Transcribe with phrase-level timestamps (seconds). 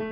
[0.00, 0.06] Olá,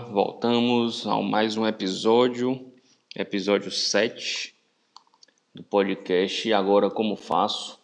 [0.00, 2.70] voltamos a mais um episódio,
[3.16, 4.54] episódio 7
[5.54, 7.80] do podcast Agora Como Faço.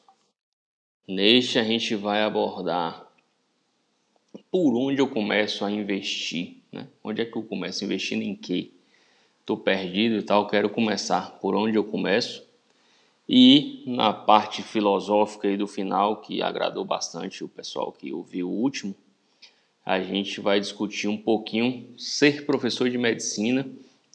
[1.09, 3.06] Neste a gente vai abordar
[4.57, 6.89] por onde eu começo a investir, né?
[7.05, 8.71] Onde é que eu começo investindo em quê?
[9.39, 12.43] Estou perdido e tal, quero começar por onde eu começo.
[13.29, 18.51] E na parte filosófica aí do final, que agradou bastante o pessoal que ouviu o
[18.51, 18.95] último,
[19.85, 23.69] a gente vai discutir um pouquinho ser professor de medicina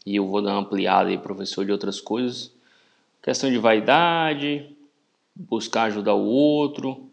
[0.04, 2.52] e eu vou dar uma ampliada aí professor de outras coisas,
[3.22, 4.74] questão de vaidade,
[5.36, 7.08] buscar ajudar o outro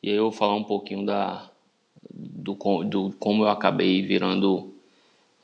[0.00, 1.47] e aí eu vou falar um pouquinho da
[2.10, 4.72] do, do como eu acabei virando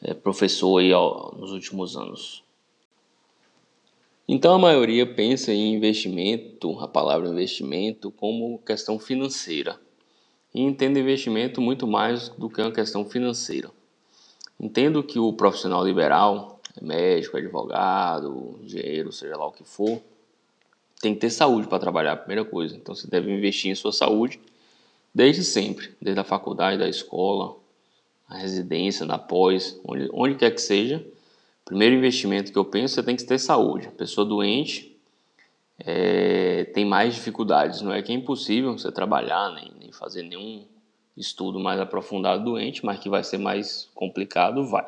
[0.03, 2.43] é, professor aí ó, nos últimos anos.
[4.27, 9.79] Então a maioria pensa em investimento, a palavra investimento, como questão financeira
[10.55, 13.71] e entendo investimento muito mais do que uma questão financeira.
[14.59, 20.01] Entendo que o profissional liberal, médico, advogado, engenheiro, seja lá o que for,
[21.03, 22.77] tem que ter saúde para trabalhar, a primeira coisa.
[22.77, 24.41] Então você deve investir em sua saúde
[25.15, 27.57] desde sempre, desde a faculdade, da escola,
[28.29, 31.05] a residência, na pós, onde, onde quer que seja.
[31.65, 33.89] Primeiro investimento que eu penso, você tem que ter saúde.
[33.97, 34.95] pessoa doente
[35.79, 37.81] é, tem mais dificuldades.
[37.81, 40.65] Não é que é impossível você trabalhar nem, nem fazer nenhum
[41.17, 44.87] estudo mais aprofundado doente, mas que vai ser mais complicado, vai.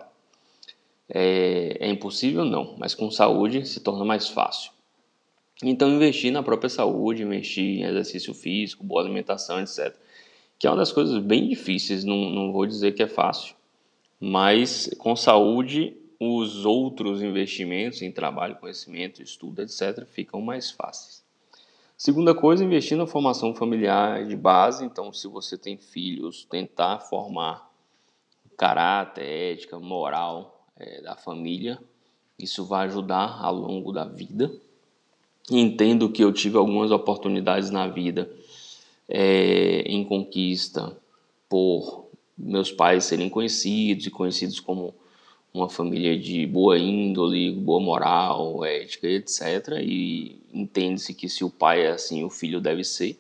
[1.09, 2.45] É, é, impossível?
[2.45, 4.73] Não, mas com saúde se torna mais fácil.
[5.63, 9.95] Então, investir na própria saúde, investir em exercício físico, boa alimentação, etc.
[10.59, 13.55] Que é uma das coisas bem difíceis, não, não vou dizer que é fácil,
[14.19, 21.23] mas com saúde os outros investimentos em trabalho, conhecimento, estudo, etc., ficam mais fáceis.
[21.97, 24.84] Segunda coisa, investir na formação familiar de base.
[24.84, 27.71] Então, se você tem filhos, tentar formar
[28.56, 31.78] caráter, ética, moral é, da família.
[32.38, 34.53] Isso vai ajudar ao longo da vida.
[35.50, 38.31] Entendo que eu tive algumas oportunidades na vida
[39.09, 40.97] é, em conquista
[41.49, 42.06] por
[42.37, 44.94] meus pais serem conhecidos e conhecidos como
[45.55, 49.81] uma família de boa índole, boa moral, ética, etc.
[49.81, 53.19] E entende-se que se o pai é assim, o filho deve ser.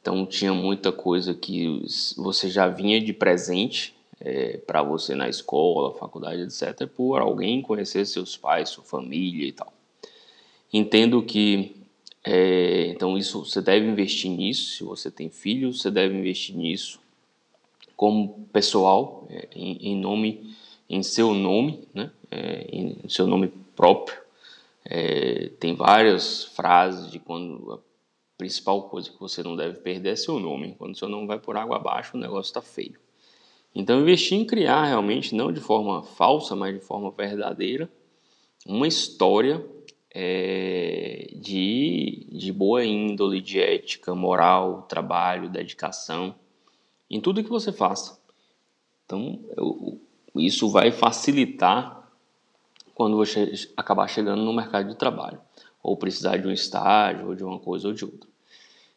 [0.00, 1.82] Então tinha muita coisa que
[2.16, 8.06] você já vinha de presente é, para você na escola, faculdade, etc., por alguém conhecer
[8.06, 9.72] seus pais, sua família e tal.
[10.72, 11.76] Entendo que
[12.24, 14.76] é, então isso você deve investir nisso.
[14.76, 17.00] Se você tem filhos, você deve investir nisso
[17.98, 20.54] como pessoal, é, em, em nome
[20.88, 22.10] em seu nome, né?
[22.30, 24.16] É, em seu nome próprio.
[24.84, 27.78] É, tem várias frases de quando a
[28.38, 30.76] principal coisa que você não deve perder é seu nome.
[30.78, 32.98] Quando seu nome vai por água abaixo, o negócio está feio.
[33.74, 37.90] Então, investir em criar realmente, não de forma falsa, mas de forma verdadeira,
[38.64, 39.62] uma história
[40.20, 46.34] é, de, de boa índole, de ética, moral, trabalho, dedicação,
[47.08, 48.18] em tudo que você faça.
[49.06, 50.00] Então, eu,
[50.34, 52.10] isso vai facilitar
[52.96, 55.40] quando você acabar chegando no mercado de trabalho,
[55.80, 58.28] ou precisar de um estágio, ou de uma coisa ou de outra.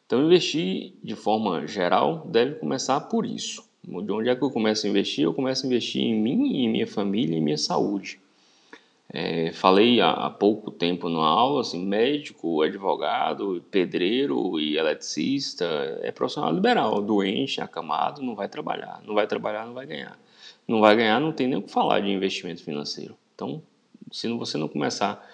[0.04, 3.62] Então, investir de forma geral deve começar por isso.
[3.84, 5.22] De onde é que eu começo a investir?
[5.22, 8.20] Eu começo a investir em mim, em minha família, em minha saúde.
[9.12, 15.66] É, falei há, há, pouco tempo na aula, assim, médico, advogado, pedreiro e eletricista
[16.02, 20.18] é profissional liberal, doente, acamado, não vai trabalhar, não vai trabalhar, não vai ganhar
[20.66, 23.16] não vai ganhar, não tem nem o que falar de investimento financeiro.
[23.34, 23.62] Então,
[24.10, 25.24] se você não começar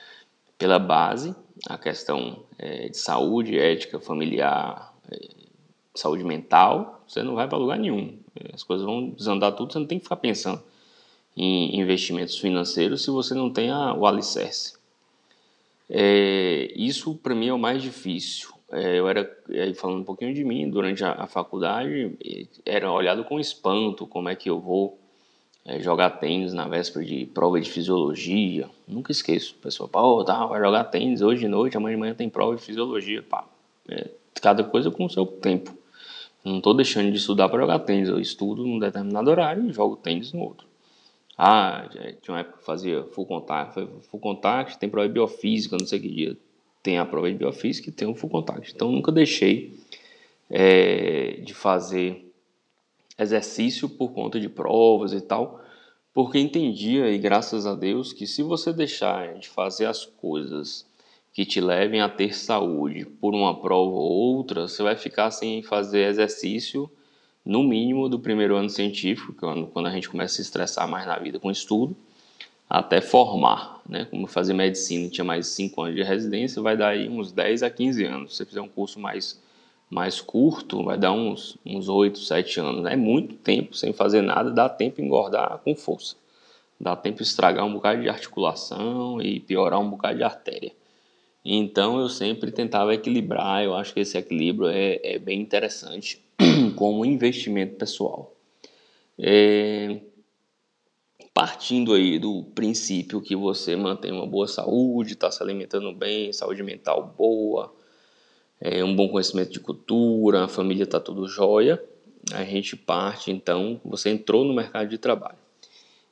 [0.57, 1.35] pela base,
[1.69, 5.19] a questão é, de saúde, ética, familiar, é,
[5.95, 8.19] saúde mental, você não vai para lugar nenhum.
[8.53, 10.63] As coisas vão desandar tudo, você não tem que ficar pensando
[11.39, 14.77] em investimentos financeiros se você não tem a, o alicerce.
[15.89, 18.51] É, isso para mim é o mais difícil.
[18.71, 19.31] É, eu era,
[19.77, 22.13] falando um pouquinho de mim, durante a, a faculdade,
[22.67, 24.99] era olhado com espanto como é que eu vou
[25.65, 28.69] é, jogar tênis na véspera de prova de fisiologia.
[28.87, 29.55] Nunca esqueço.
[29.55, 32.57] O pessoal, pô, tá, vai jogar tênis hoje de noite, amanhã de manhã tem prova
[32.57, 33.23] de fisiologia.
[33.23, 33.47] Pá.
[33.89, 34.09] É,
[34.43, 35.73] cada coisa com o seu tempo.
[36.45, 38.09] Não estou deixando de estudar para jogar tênis.
[38.09, 40.68] Eu estudo num determinado horário e jogo tênis no outro.
[41.41, 41.89] Ah,
[42.21, 43.89] tinha uma época que fazia full contact.
[44.11, 46.37] Full contact, tem prova de biofísica, não sei que dia.
[46.83, 48.73] Tem a prova de biofísica e tem o full contact.
[48.75, 49.79] Então nunca deixei
[50.51, 52.29] é, de fazer
[53.17, 55.61] exercício por conta de provas e tal,
[56.13, 60.85] porque entendia e graças a Deus que se você deixar de fazer as coisas
[61.33, 65.63] que te levem a ter saúde por uma prova ou outra, você vai ficar sem
[65.63, 66.91] fazer exercício
[67.49, 71.07] no mínimo do primeiro ano científico, quando, quando a gente começa a se estressar mais
[71.07, 71.97] na vida com estudo,
[72.69, 74.05] até formar, né?
[74.11, 77.71] Como fazer medicina tinha mais 5 anos de residência, vai dar aí uns 10 a
[77.71, 78.33] 15 anos.
[78.33, 79.43] Se você fizer um curso mais
[79.91, 82.85] mais curto, vai dar uns, uns 8, 7 anos.
[82.85, 86.17] É muito tempo sem fazer nada, dá tempo engordar com força.
[86.79, 90.73] Dá tempo estragar um bocado de articulação e piorar um bocado de artéria.
[91.43, 96.28] Então eu sempre tentava equilibrar, eu acho que esse equilíbrio é, é bem interessante
[96.77, 98.35] como investimento pessoal.
[99.19, 100.01] É,
[101.35, 106.63] partindo aí do princípio que você mantém uma boa saúde, está se alimentando bem, saúde
[106.63, 107.73] mental boa,
[108.61, 111.83] é, um bom conhecimento de cultura, a família está tudo jóia,
[112.33, 115.39] a gente parte então, você entrou no mercado de trabalho.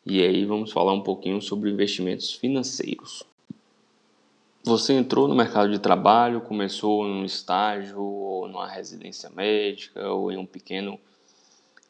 [0.05, 3.25] E aí vamos falar um pouquinho sobre investimentos financeiros.
[4.67, 10.37] Você entrou no mercado de trabalho, começou num estágio, ou numa residência médica, ou em
[10.37, 10.99] um pequeno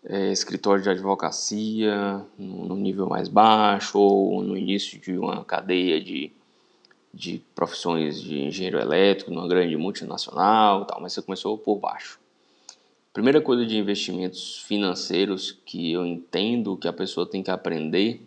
[0.05, 6.31] é, escritório de advocacia, no nível mais baixo, ou no início de uma cadeia de
[7.15, 12.21] de profissões de engenheiro elétrico numa grande multinacional, tal, mas você começou por baixo.
[13.11, 18.21] Primeira coisa de investimentos financeiros que eu entendo que a pessoa tem que aprender,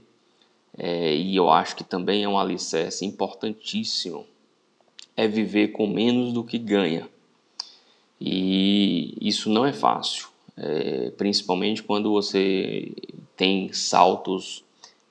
[0.76, 4.26] é, e eu acho que também é um alicerce importantíssimo,
[5.20, 7.10] é viver com menos do que ganha.
[8.22, 12.90] E isso não é fácil, é, principalmente quando você
[13.36, 14.64] tem saltos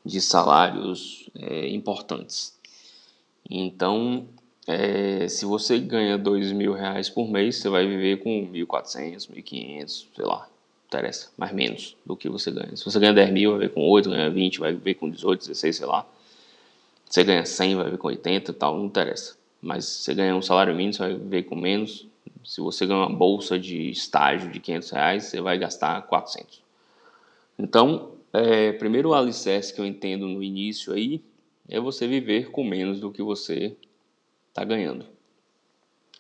[0.02, 2.58] de salários é, importantes.
[3.50, 4.26] Então,
[4.66, 10.06] é, se você ganha dois mil reais por mês, você vai viver com 1.400, 1.500,
[10.16, 10.49] sei lá,
[10.87, 12.75] interessa, mais menos do que você ganha.
[12.75, 15.40] Se você ganha 10 mil, vai viver com 8, ganha 20, vai viver com 18,
[15.40, 16.06] 16, sei lá.
[17.05, 19.38] Se você ganha 100, vai viver com 80 e tal, não interessa.
[19.60, 22.06] Mas você ganha um salário mínimo, você vai viver com menos.
[22.44, 26.62] Se você ganha uma bolsa de estágio de 500 reais, você vai gastar 400.
[27.58, 31.22] Então, é, primeiro o alicerce que eu entendo no início aí
[31.69, 33.76] é você viver com menos do que você
[34.49, 35.05] está ganhando.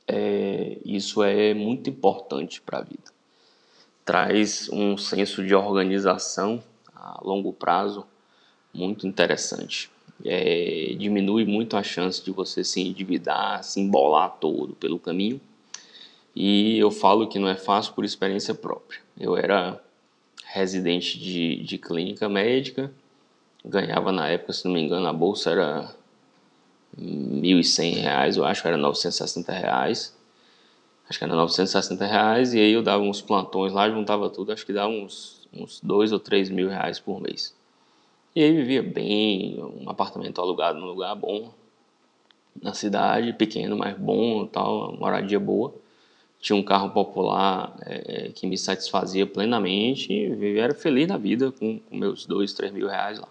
[0.06, 3.12] É, isso é muito importante para a vida.
[4.04, 6.62] Traz um senso de organização
[6.94, 8.06] a longo prazo
[8.72, 9.90] muito interessante.
[10.24, 15.40] É, diminui muito a chance de você se endividar, se embolar todo pelo caminho.
[16.34, 19.00] E eu falo que não é fácil por experiência própria.
[19.18, 19.82] Eu era
[20.44, 22.92] residente de, de clínica médica
[23.64, 25.94] ganhava na época, se não me engano, a bolsa era
[26.96, 30.16] R$ 1.100, eu acho, era 960 reais.
[31.08, 34.64] Acho que era 960 reais, e aí eu dava uns plantões lá, juntava tudo, acho
[34.64, 37.56] que dava uns, uns 2 ou 3 mil reais por mês.
[38.34, 41.52] E aí vivia bem, um apartamento alugado num lugar bom,
[42.62, 45.74] na cidade, pequeno, mas bom tal, moradia boa.
[46.40, 51.80] Tinha um carro popular é, que me satisfazia plenamente e era feliz na vida com,
[51.80, 53.28] com meus 2, 3 mil reais lá.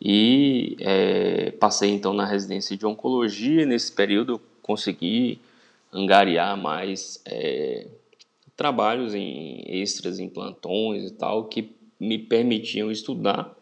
[0.00, 3.66] E é, passei então na residência de oncologia.
[3.66, 5.40] Nesse período consegui
[5.92, 7.88] angariar mais é,
[8.56, 13.56] trabalhos em extras, em plantões e tal, que me permitiam estudar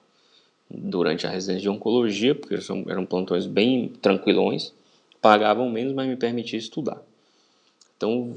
[0.75, 2.57] durante a residência de oncologia, porque
[2.89, 4.73] eram plantões bem tranquilões,
[5.21, 7.01] pagavam menos, mas me permitia estudar.
[7.97, 8.35] Então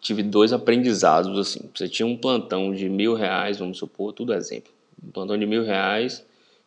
[0.00, 1.70] tive dois aprendizados assim.
[1.74, 4.72] Você tinha um plantão de mil reais, vamos supor, tudo exemplo.
[5.02, 6.24] Um plantão de mil reais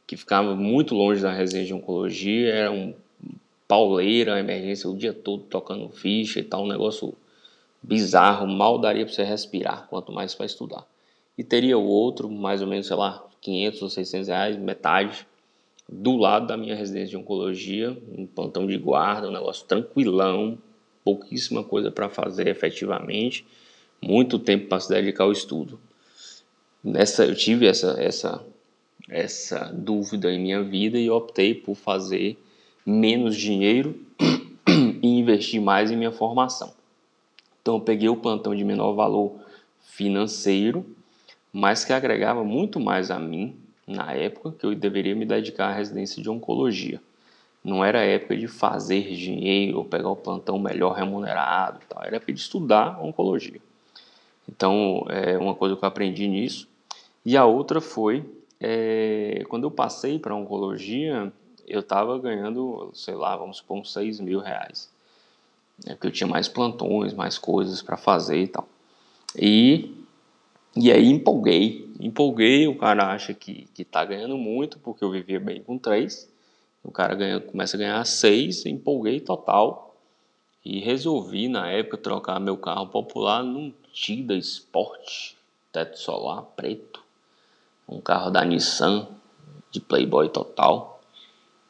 [0.07, 2.93] que ficava muito longe da residência de oncologia, era um
[3.67, 7.13] pauleira, emergência o dia todo tocando ficha e tal, um negócio
[7.81, 10.85] bizarro, mal daria para você respirar, quanto mais para estudar.
[11.37, 15.27] E teria o outro, mais ou menos, sei lá, 500 ou 600 reais, metade,
[15.89, 20.57] do lado da minha residência de oncologia, um plantão de guarda, um negócio tranquilão,
[21.03, 23.45] pouquíssima coisa para fazer efetivamente,
[24.01, 25.79] muito tempo para se dedicar ao estudo.
[26.83, 28.43] Nessa, eu tive essa, essa
[29.09, 32.37] essa dúvida em minha vida e optei por fazer
[32.85, 33.99] menos dinheiro
[35.01, 36.73] e investir mais em minha formação.
[37.61, 39.39] Então eu peguei o plantão de menor valor
[39.81, 40.85] financeiro,
[41.53, 43.55] mas que agregava muito mais a mim
[43.85, 46.99] na época que eu deveria me dedicar à residência de oncologia.
[47.63, 52.03] Não era época de fazer dinheiro ou pegar o plantão melhor remunerado, tal.
[52.03, 53.61] era época de estudar oncologia.
[54.49, 56.67] Então, é uma coisa que eu aprendi nisso.
[57.25, 58.25] E a outra foi
[58.59, 61.31] é, quando eu passei para oncologia,
[61.67, 64.89] eu estava ganhando, sei lá, vamos supor, uns 6 mil reais.
[65.85, 68.67] É porque eu tinha mais plantões, mais coisas para fazer e tal.
[69.37, 70.02] E
[70.75, 75.39] E aí empolguei, empolguei, o cara acha que, que tá ganhando muito, porque eu vivia
[75.39, 76.27] bem com três.
[76.83, 79.95] O cara ganha, começa a ganhar seis, empolguei total.
[80.65, 85.33] E resolvi, na época, trocar meu carro popular num Tida Sport,
[85.71, 87.03] teto solar preto.
[87.87, 89.07] Um carro da Nissan,
[89.69, 91.01] de Playboy total.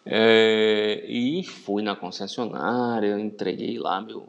[0.05, 4.27] É, e fui na concessionária, entreguei lá meu.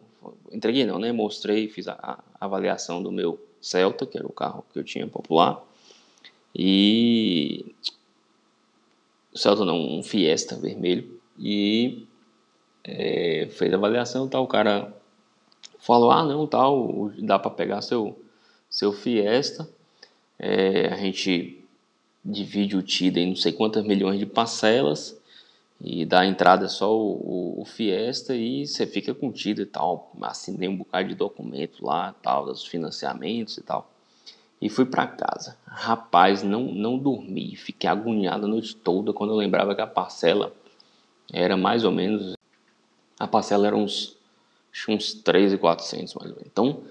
[0.51, 1.13] Entreguei não, né?
[1.13, 1.95] Mostrei, fiz a,
[2.41, 5.63] a avaliação do meu Celta, que era o carro que eu tinha popular.
[6.55, 7.75] E.
[9.35, 11.19] Celta não, um Fiesta vermelho.
[11.39, 12.07] E
[12.85, 14.45] é, fez a avaliação tal.
[14.45, 14.95] O cara
[15.79, 18.19] falou: ah, não, tal, dá para pegar seu,
[18.69, 19.67] seu Fiesta.
[20.39, 21.65] É, a gente
[22.23, 25.19] divide o TIDA em não sei quantas milhões de parcelas
[25.85, 29.67] e dá entrada só o, o, o, Fiesta e você fica com o TIDA e
[29.67, 30.11] tal.
[30.23, 33.91] Assinei um bocado de documento lá, tal, dos financiamentos e tal.
[34.63, 35.59] E fui para casa.
[35.67, 40.55] Rapaz, não, não dormi, fiquei agoniado a noite toda quando eu lembrava que a parcela
[41.31, 42.35] era mais ou menos.
[43.21, 44.17] A parcela era uns,
[44.89, 46.51] uns 3,400 mais ou menos.
[46.51, 46.83] Então,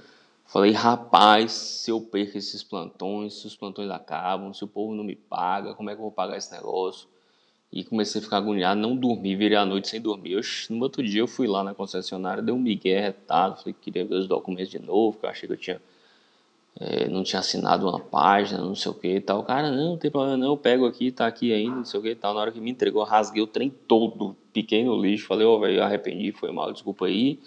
[0.45, 5.03] Falei, rapaz, se eu perco esses plantões, se os plantões acabam, se o povo não
[5.03, 7.07] me paga, como é que eu vou pagar esse negócio?
[7.73, 10.37] E comecei a ficar agoniado, não dormi, virei a noite sem dormir.
[10.37, 13.79] Oxe, no outro dia eu fui lá na concessionária, dei um migué retado, falei que
[13.91, 15.81] queria ver os documentos de novo, que eu achei que eu tinha,
[16.79, 19.43] é, não tinha assinado uma página, não sei o que e tal.
[19.43, 22.03] Cara, não, não tem problema não, eu pego aqui, tá aqui ainda, não sei o
[22.03, 22.35] que e tal.
[22.35, 25.59] Na hora que me entregou, rasguei o trem todo, piquei no lixo, falei, ô, oh,
[25.59, 27.39] velho, arrependi, foi mal, desculpa aí.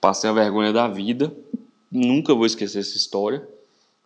[0.00, 1.32] Passei a vergonha da vida,
[1.90, 3.46] Nunca vou esquecer essa história,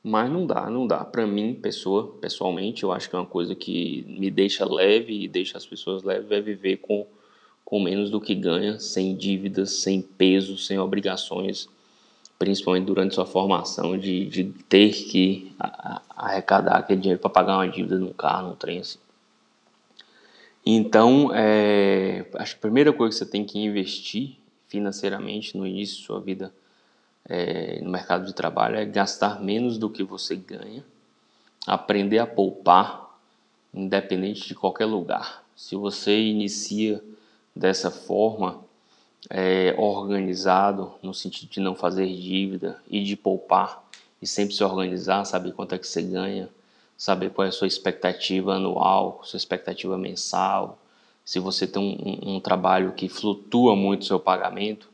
[0.05, 1.03] mas não dá, não dá.
[1.03, 5.27] Para mim, pessoa, pessoalmente, eu acho que é uma coisa que me deixa leve e
[5.27, 7.07] deixa as pessoas leves é viver com,
[7.65, 11.71] com menos do que ganha, sem dívidas, sem peso, sem obrigações,
[12.39, 15.51] principalmente durante sua formação, de, de ter que
[16.11, 18.99] arrecadar aquele dinheiro para pagar uma dívida num carro, num trem assim.
[20.67, 24.37] Então, é, acho que a primeira coisa que você tem que investir
[24.69, 26.53] financeiramente no início da sua vida
[27.29, 30.85] é, no mercado de trabalho é gastar menos do que você ganha,
[31.67, 33.19] aprender a poupar,
[33.73, 35.43] independente de qualquer lugar.
[35.57, 37.03] Se você inicia
[37.55, 38.63] dessa forma,
[39.31, 43.83] é, organizado, no sentido de não fazer dívida e de poupar,
[44.21, 46.49] e sempre se organizar, saber quanto é que você ganha,
[46.97, 50.79] saber qual é a sua expectativa anual, sua expectativa mensal,
[51.25, 54.89] se você tem um, um, um trabalho que flutua muito o seu pagamento,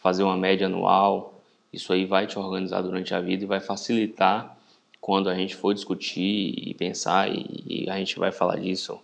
[0.00, 1.33] fazer uma média anual,
[1.74, 4.56] isso aí vai te organizar durante a vida e vai facilitar
[5.00, 8.98] quando a gente for discutir e pensar, e, a gente vai falar disso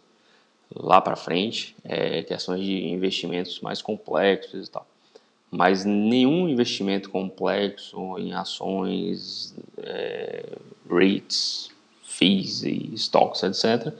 [0.74, 4.86] lá para frente, é, questões de investimentos mais complexos e tal.
[5.50, 10.46] Mas nenhum investimento complexo em ações, é,
[10.88, 11.70] REITs,
[12.04, 13.92] FIIs e stocks, etc.,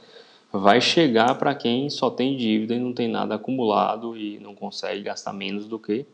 [0.51, 5.03] vai chegar para quem só tem dívida e não tem nada acumulado e não consegue
[5.03, 6.05] gastar menos do que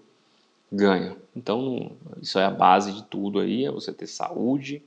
[0.71, 1.15] ganha.
[1.35, 4.83] Então, isso é a base de tudo aí, é você ter saúde,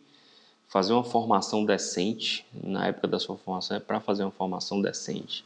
[0.69, 5.45] fazer uma formação decente, na época da sua formação é para fazer uma formação decente.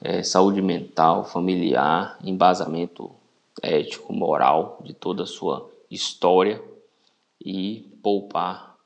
[0.00, 3.10] É, saúde mental, familiar, embasamento
[3.62, 6.62] ético, moral de toda a sua história
[7.44, 8.76] e poupar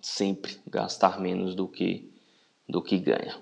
[0.00, 2.10] sempre, gastar menos do que
[2.68, 3.40] do que ganha.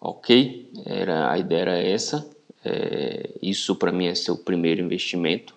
[0.00, 0.70] Ok?
[0.84, 2.28] Era, a ideia era essa.
[2.64, 5.55] É, isso para mim é seu primeiro investimento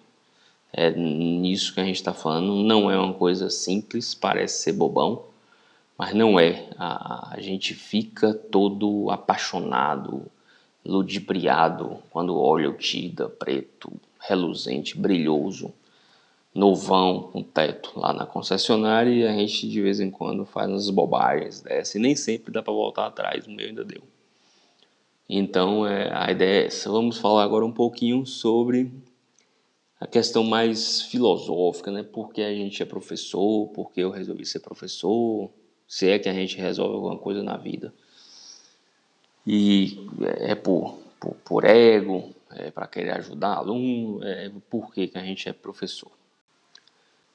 [0.71, 2.63] é nisso que a gente está falando.
[2.63, 5.25] Não é uma coisa simples, parece ser bobão,
[5.97, 6.69] mas não é.
[6.77, 10.23] A, a gente fica todo apaixonado,
[10.85, 15.73] ludibriado quando olha o Tida preto, reluzente, brilhoso,
[16.53, 20.89] novão com teto lá na concessionária e a gente de vez em quando faz umas
[20.89, 24.01] bobagens dessa e nem sempre dá para voltar atrás, o meu ainda deu.
[25.29, 26.89] Então é, a ideia é essa.
[26.89, 28.91] Vamos falar agora um pouquinho sobre
[29.99, 32.03] a questão mais filosófica, né?
[32.03, 35.49] Por que a gente é professor, por que eu resolvi ser professor,
[35.87, 37.93] se é que a gente resolve alguma coisa na vida.
[39.45, 45.17] E é por, por, por ego, é para querer ajudar aluno, é por que, que
[45.17, 46.11] a gente é professor.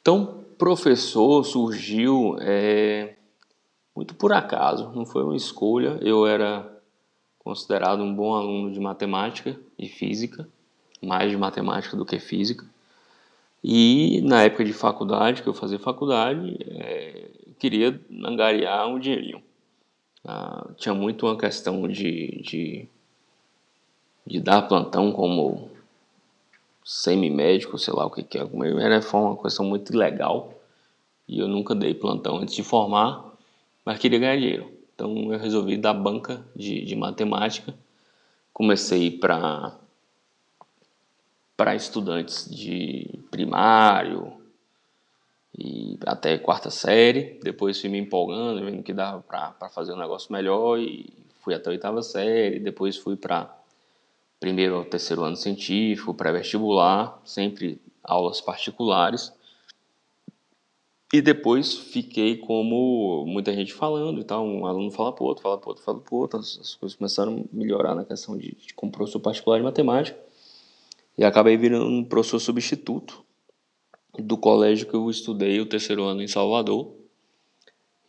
[0.01, 3.15] Então, professor surgiu é,
[3.95, 5.99] muito por acaso, não foi uma escolha.
[6.01, 6.71] Eu era
[7.39, 10.49] considerado um bom aluno de matemática e física,
[11.03, 12.65] mais de matemática do que física.
[13.63, 19.43] E na época de faculdade, que eu fazia faculdade, é, queria angariar um dinheirinho.
[20.23, 22.89] Ah, tinha muito uma questão de, de,
[24.27, 25.71] de dar plantão como
[26.85, 28.43] semi-médico, sei lá o que que é.
[28.81, 30.53] Era, uma questão muito legal.
[31.27, 33.25] e eu nunca dei plantão antes de formar,
[33.85, 34.71] mas queria ganhar dinheiro.
[34.95, 37.75] Então eu resolvi dar banca de, de matemática.
[38.53, 39.77] Comecei para
[41.57, 44.33] para estudantes de primário
[45.57, 47.39] e até quarta série.
[47.43, 51.69] Depois fui me empolgando, vendo que dava para fazer um negócio melhor e fui até
[51.69, 52.59] a oitava série.
[52.59, 53.57] Depois fui para
[54.41, 59.33] primeiro ao terceiro ano científico, pré-vestibular, sempre aulas particulares.
[61.13, 65.59] E depois fiquei como muita gente falando e tal, um aluno fala pro outro, fala
[65.59, 68.75] pro outro, fala pro outro, as, as coisas começaram a melhorar na questão de, de
[68.75, 70.19] como professor particular de matemática.
[71.17, 73.25] E acabei virando um professor substituto
[74.19, 76.95] do colégio que eu estudei o terceiro ano em Salvador.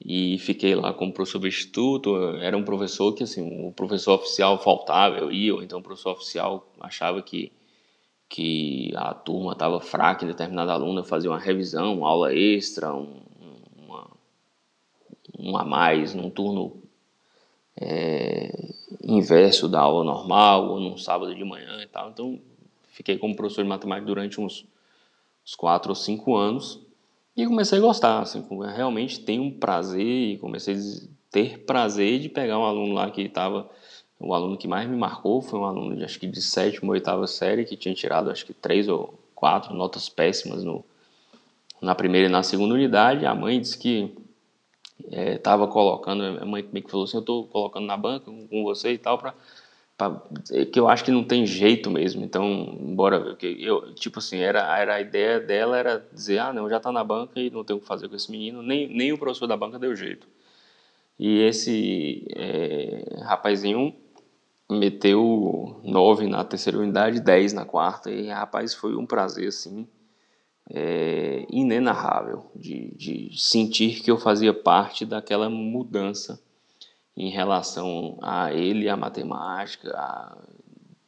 [0.03, 2.15] E fiquei lá como professor substituto.
[2.37, 6.11] Era um professor que, assim, o professor oficial faltava, eu ia, ou então o professor
[6.11, 7.51] oficial achava que
[8.27, 13.21] que a turma estava fraca em determinada aluna, fazia uma revisão, uma aula extra, um,
[13.77, 14.09] uma,
[15.37, 16.81] um a mais num turno
[17.79, 18.51] é,
[19.03, 22.09] inverso da aula normal, ou num sábado de manhã e tal.
[22.09, 22.39] Então,
[22.95, 24.65] fiquei como professor de matemática durante uns,
[25.45, 26.79] uns quatro ou cinco anos
[27.35, 30.01] e comecei a gostar, assim, realmente tenho um prazer
[30.33, 30.79] e comecei a
[31.29, 33.69] ter prazer de pegar um aluno lá que estava
[34.17, 36.93] o aluno que mais me marcou foi um aluno de acho que de sétima ou
[36.93, 40.85] oitava série que tinha tirado acho que três ou quatro notas péssimas no,
[41.81, 43.25] na primeira e na segunda unidade.
[43.25, 44.15] A mãe disse que
[45.11, 48.63] estava é, colocando, a mãe meio que falou assim, eu estou colocando na banca com
[48.63, 49.35] você e tal para
[50.71, 52.23] que eu acho que não tem jeito mesmo.
[52.23, 56.77] Então, embora eu tipo assim era era a ideia dela era dizer ah não já
[56.77, 58.61] está na banca e não tem o que fazer com esse menino.
[58.61, 60.27] Nem nem o professor da banca deu jeito.
[61.17, 63.95] E esse é, rapazinho
[64.69, 69.87] meteu 9 na terceira unidade, 10 na quarta, e rapaz, foi um prazer assim
[70.69, 76.41] é, inenarrável de, de sentir que eu fazia parte daquela mudança
[77.15, 80.37] em relação a ele, a matemática, a,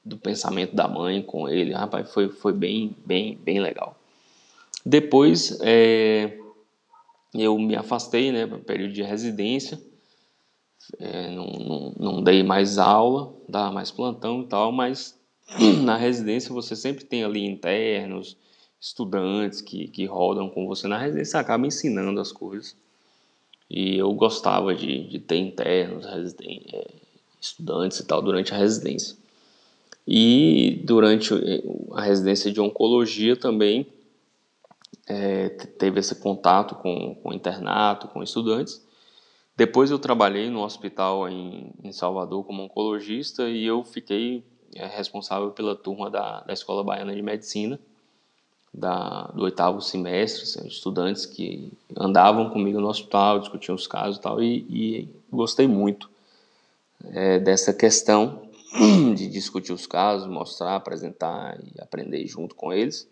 [0.04, 3.98] do pensamento da mãe com ele, rapaz, foi, foi bem, bem, bem legal.
[4.86, 6.38] Depois é,
[7.34, 9.80] eu me afastei, né, período de residência,
[11.00, 15.20] é, não, não, não, dei mais aula, dava mais plantão e tal, mas
[15.84, 18.38] na residência você sempre tem ali internos,
[18.80, 22.78] estudantes que, que rodam com você na residência, acaba ensinando as coisas.
[23.70, 26.88] E eu gostava de, de ter internos, é,
[27.40, 29.16] estudantes e tal durante a residência.
[30.08, 31.34] E durante
[31.92, 33.86] a residência de oncologia também
[35.08, 38.86] é, teve esse contato com, com internato, com estudantes.
[39.56, 44.44] Depois eu trabalhei no hospital em, em Salvador como oncologista e eu fiquei
[44.76, 47.80] é, responsável pela turma da, da Escola Baiana de Medicina,
[48.74, 54.22] da, do oitavo semestre, assim, estudantes que andavam comigo no hospital, discutiam os casos e
[54.22, 56.10] tal, e, e gostei muito
[57.12, 58.42] é, dessa questão
[59.16, 63.08] de discutir os casos, mostrar, apresentar e aprender junto com eles.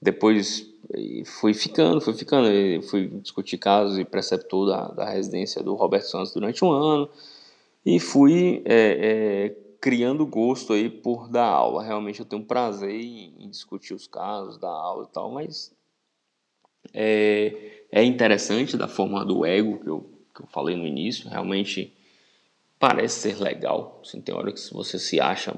[0.00, 0.66] Depois
[1.24, 2.48] fui ficando, fui ficando,
[2.82, 7.08] fui discutir casos e preceptor da, da residência do Roberto Santos durante um ano
[7.84, 11.82] e fui é, é, criando gosto aí por dar aula.
[11.82, 15.74] Realmente eu tenho prazer em, discutir os casos, dar aula e tal, mas
[16.94, 21.92] é, é interessante da forma do ego que eu, que eu falei no início, realmente
[22.78, 24.00] parece ser legal.
[24.02, 25.52] Assim, tem hora que você se acha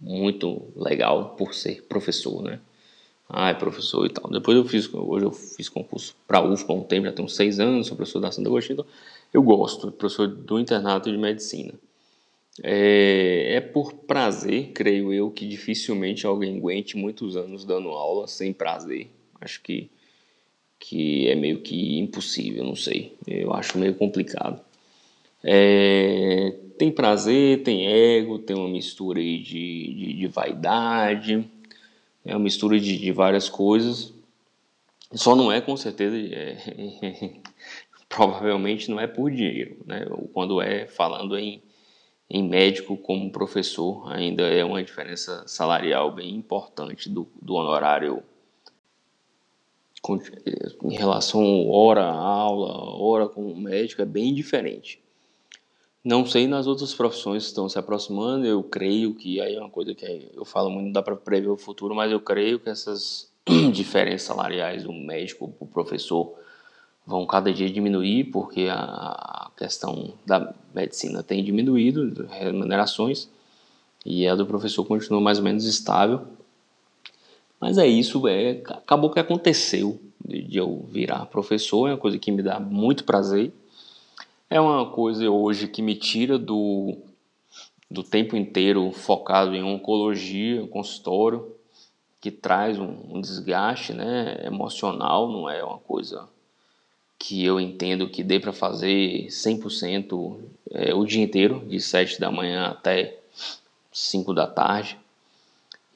[0.00, 2.60] muito legal por ser professor, né?
[3.28, 4.28] ah, é professor e tal.
[4.30, 7.60] Depois eu fiz, hoje eu fiz concurso para UFPA há um tempo, já tenho seis
[7.60, 8.86] anos, sou professor da Santa Agostinho, então
[9.32, 11.72] eu gosto, professor do internato de medicina.
[12.62, 18.52] É, é, por prazer, creio eu, que dificilmente alguém aguente muitos anos dando aula sem
[18.52, 19.08] prazer.
[19.40, 19.90] Acho que,
[20.78, 23.16] que é meio que impossível, não sei.
[23.26, 24.60] Eu acho meio complicado.
[25.42, 31.44] É, tem prazer, tem ego, tem uma mistura aí de, de, de vaidade,
[32.24, 34.12] é uma mistura de, de várias coisas.
[35.12, 37.30] Só não é com certeza, é,
[38.08, 40.06] provavelmente não é por dinheiro, né?
[40.32, 41.60] Quando é falando em,
[42.28, 48.22] em médico como professor, ainda é uma diferença salarial bem importante do, do honorário
[50.82, 55.02] em relação hora aula, hora com médico, é bem diferente.
[56.04, 59.70] Não sei nas outras profissões que estão se aproximando, eu creio que aí é uma
[59.70, 62.68] coisa que eu falo muito, não dá para prever o futuro, mas eu creio que
[62.68, 63.32] essas
[63.72, 66.34] diferenças salariais do médico para o professor
[67.06, 73.28] vão cada dia diminuir, porque a questão da medicina tem diminuído, remunerações,
[74.04, 76.22] e a do professor continua mais ou menos estável.
[77.60, 80.00] Mas é isso, é, acabou que aconteceu.
[80.26, 83.52] de eu virar professor, é uma coisa que me dá muito prazer.
[84.48, 86.96] É uma coisa hoje que me tira do,
[87.90, 91.54] do tempo inteiro focado em oncologia, consultório,
[92.20, 96.28] que traz um, um desgaste né, emocional, não é uma coisa
[97.18, 100.38] que eu entendo que dê para fazer 100%
[100.70, 103.18] é, o dia inteiro, de 7 da manhã até
[103.92, 104.98] 5 da tarde.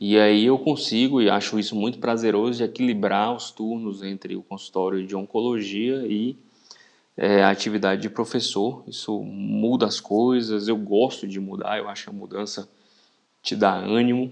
[0.00, 4.42] E aí eu consigo, e acho isso muito prazeroso, de equilibrar os turnos entre o
[4.42, 6.36] consultório de oncologia e
[7.16, 8.84] é, a atividade de professor.
[8.86, 12.68] Isso muda as coisas, eu gosto de mudar, eu acho que a mudança
[13.42, 14.30] te dá ânimo.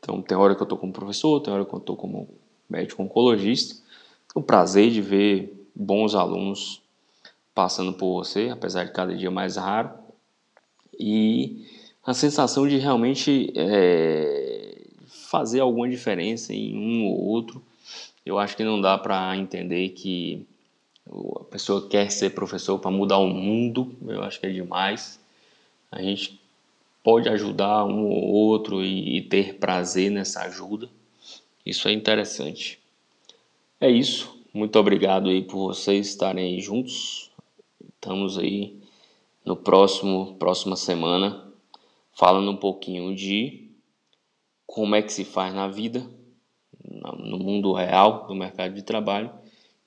[0.00, 2.28] Então tem hora que eu estou como professor, tem hora que eu estou como
[2.68, 3.80] médico oncologista.
[4.34, 6.80] O prazer de ver bons alunos
[7.54, 9.90] passando por você, apesar de cada dia mais raro.
[10.98, 11.66] E
[12.04, 17.62] a sensação de realmente é, fazer alguma diferença em um ou outro.
[18.24, 20.46] Eu acho que não dá para entender que
[21.40, 23.94] a pessoa quer ser professor para mudar o mundo.
[24.06, 25.20] Eu acho que é demais.
[25.90, 26.40] A gente
[27.02, 30.88] pode ajudar um ou outro e, e ter prazer nessa ajuda.
[31.64, 32.78] Isso é interessante.
[33.80, 34.41] É isso.
[34.54, 37.30] Muito obrigado aí por vocês estarem aí juntos.
[37.94, 38.78] Estamos aí
[39.42, 41.50] no próximo próxima semana
[42.12, 43.70] falando um pouquinho de
[44.66, 46.06] como é que se faz na vida,
[46.84, 49.30] no mundo real do mercado de trabalho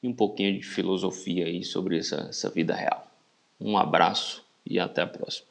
[0.02, 3.06] e um pouquinho de filosofia aí sobre essa, essa vida real.
[3.62, 5.48] Um abraço e até a próxima.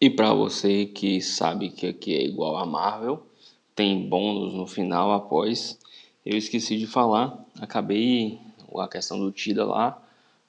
[0.00, 3.26] E para você que sabe que aqui é igual a Marvel,
[3.74, 5.78] tem bônus no final após.
[6.24, 8.38] Eu esqueci de falar, acabei
[8.76, 10.00] a questão do Tida lá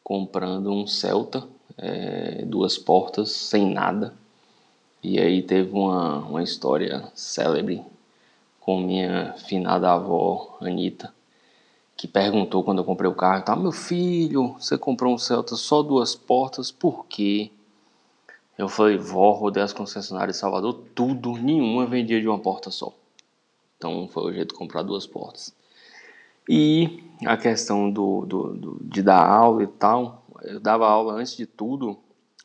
[0.04, 4.14] comprando um Celta, é, duas portas, sem nada
[5.04, 7.84] e aí teve uma, uma história célebre
[8.62, 11.14] com minha finada avó, Anitta,
[11.98, 15.84] que perguntou quando eu comprei o carro, tá, meu filho, você comprou um Celta só
[15.84, 17.52] duas portas, por quê?
[18.58, 22.94] Eu falei, vó, rodei as concessionárias de Salvador, tudo, nenhuma vendia de uma porta só.
[23.78, 25.54] Então foi o jeito de comprar duas portas.
[26.48, 31.38] E a questão do, do, do de dar aula e tal, eu dava aula antes
[31.38, 31.98] de tudo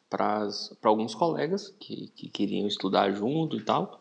[0.08, 0.48] para
[0.82, 4.00] alguns colegas que, que queriam estudar junto e tal,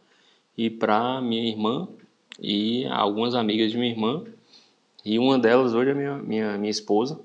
[0.58, 1.88] e para minha irmã
[2.40, 4.24] e algumas amigas de minha irmã.
[5.04, 7.20] E uma delas hoje é minha, minha, minha esposa.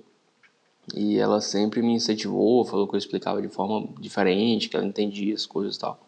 [0.94, 5.34] E ela sempre me incentivou, falou que eu explicava de forma diferente, que ela entendia
[5.34, 6.00] as coisas e tal.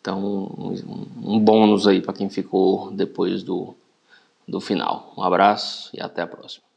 [0.00, 0.18] Então,
[0.58, 3.74] um, um bônus aí para quem ficou depois do,
[4.50, 5.14] do final.
[5.16, 6.69] Um abraço e até a próxima.